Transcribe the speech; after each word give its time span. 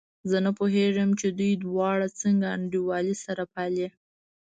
زه 0.29 0.37
نه 0.45 0.51
پوهېږم 0.59 1.09
چې 1.19 1.27
دوی 1.39 1.51
دواړه 1.65 2.07
څنګه 2.21 2.47
انډيوالي 2.55 3.15
سره 3.25 3.43
پالي. 3.53 3.87